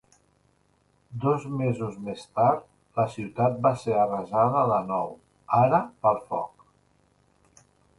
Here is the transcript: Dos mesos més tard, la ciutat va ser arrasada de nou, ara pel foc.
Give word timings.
Dos 1.25 1.43
mesos 1.59 1.99
més 2.07 2.23
tard, 2.41 2.65
la 3.01 3.07
ciutat 3.17 3.63
va 3.69 3.75
ser 3.85 3.95
arrasada 4.07 4.67
de 4.75 4.83
nou, 4.93 5.17
ara 5.63 5.87
pel 6.07 6.23
foc. 6.33 6.71